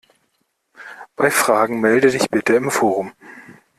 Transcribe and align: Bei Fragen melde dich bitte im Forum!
Bei 1.15 1.29
Fragen 1.29 1.79
melde 1.79 2.09
dich 2.09 2.31
bitte 2.31 2.55
im 2.55 2.71
Forum! 2.71 3.13